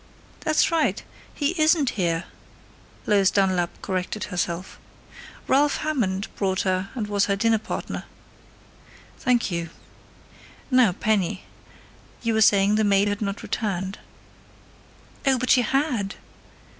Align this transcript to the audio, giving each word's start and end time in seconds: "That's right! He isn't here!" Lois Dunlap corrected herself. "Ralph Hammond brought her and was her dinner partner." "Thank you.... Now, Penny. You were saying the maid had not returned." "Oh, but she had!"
"That's 0.39 0.71
right! 0.71 1.03
He 1.31 1.49
isn't 1.61 1.91
here!" 1.91 2.23
Lois 3.05 3.29
Dunlap 3.29 3.69
corrected 3.83 4.23
herself. 4.23 4.79
"Ralph 5.45 5.77
Hammond 5.77 6.27
brought 6.37 6.61
her 6.61 6.89
and 6.95 7.05
was 7.05 7.25
her 7.25 7.35
dinner 7.35 7.59
partner." 7.59 8.05
"Thank 9.19 9.51
you.... 9.51 9.69
Now, 10.71 10.93
Penny. 10.93 11.43
You 12.23 12.33
were 12.33 12.41
saying 12.41 12.77
the 12.77 12.83
maid 12.83 13.09
had 13.09 13.21
not 13.21 13.43
returned." 13.43 13.99
"Oh, 15.27 15.37
but 15.37 15.51
she 15.51 15.61
had!" 15.61 16.15